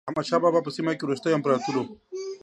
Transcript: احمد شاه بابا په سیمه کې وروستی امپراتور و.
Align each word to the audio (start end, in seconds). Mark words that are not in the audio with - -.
احمد 0.07 0.25
شاه 0.29 0.41
بابا 0.43 0.59
په 0.63 0.71
سیمه 0.75 0.93
کې 0.97 1.03
وروستی 1.05 1.35
امپراتور 1.35 1.75
و. 1.77 1.83